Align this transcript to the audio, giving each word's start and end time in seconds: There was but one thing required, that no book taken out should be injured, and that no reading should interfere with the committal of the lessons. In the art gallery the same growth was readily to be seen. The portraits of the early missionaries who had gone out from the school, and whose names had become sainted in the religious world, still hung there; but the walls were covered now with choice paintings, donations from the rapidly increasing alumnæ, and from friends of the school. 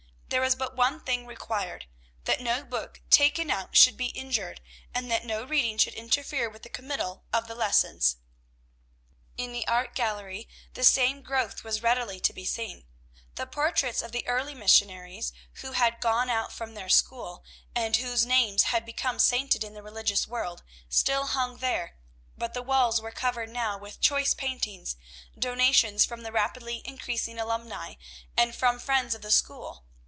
There 0.31 0.39
was 0.39 0.55
but 0.55 0.77
one 0.77 1.01
thing 1.01 1.25
required, 1.25 1.87
that 2.23 2.39
no 2.39 2.63
book 2.63 3.01
taken 3.09 3.51
out 3.51 3.75
should 3.75 3.97
be 3.97 4.07
injured, 4.15 4.61
and 4.93 5.11
that 5.11 5.25
no 5.25 5.43
reading 5.43 5.77
should 5.77 5.93
interfere 5.93 6.49
with 6.49 6.63
the 6.63 6.69
committal 6.69 7.25
of 7.33 7.49
the 7.49 7.53
lessons. 7.53 8.15
In 9.35 9.51
the 9.51 9.67
art 9.67 9.93
gallery 9.93 10.47
the 10.73 10.85
same 10.85 11.21
growth 11.21 11.65
was 11.65 11.83
readily 11.83 12.21
to 12.21 12.31
be 12.31 12.45
seen. 12.45 12.85
The 13.35 13.45
portraits 13.45 14.01
of 14.01 14.13
the 14.13 14.25
early 14.25 14.55
missionaries 14.55 15.33
who 15.55 15.73
had 15.73 15.99
gone 15.99 16.29
out 16.29 16.53
from 16.53 16.75
the 16.75 16.87
school, 16.89 17.43
and 17.75 17.97
whose 17.97 18.25
names 18.25 18.63
had 18.63 18.85
become 18.85 19.19
sainted 19.19 19.65
in 19.65 19.73
the 19.73 19.83
religious 19.83 20.29
world, 20.29 20.63
still 20.87 21.25
hung 21.25 21.57
there; 21.57 21.97
but 22.37 22.53
the 22.53 22.63
walls 22.63 23.01
were 23.01 23.11
covered 23.11 23.49
now 23.49 23.77
with 23.77 23.99
choice 23.99 24.33
paintings, 24.33 24.95
donations 25.37 26.05
from 26.05 26.23
the 26.23 26.31
rapidly 26.31 26.81
increasing 26.85 27.35
alumnæ, 27.35 27.97
and 28.37 28.55
from 28.55 28.79
friends 28.79 29.13
of 29.13 29.21
the 29.23 29.29
school. 29.29 29.83